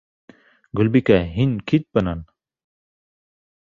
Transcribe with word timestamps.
Гөлбикә, 0.79 1.19
һин 1.35 1.53
кит 1.73 1.87
бынан. 1.99 2.25